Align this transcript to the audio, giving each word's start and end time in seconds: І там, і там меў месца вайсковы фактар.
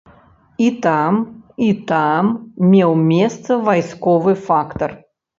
І 0.67 0.67
там, 0.85 1.17
і 1.65 1.67
там 1.91 2.31
меў 2.71 2.95
месца 3.11 3.57
вайсковы 3.67 4.33
фактар. 4.49 4.91